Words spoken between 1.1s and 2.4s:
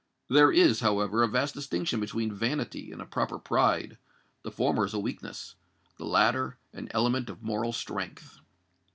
a vast distinction between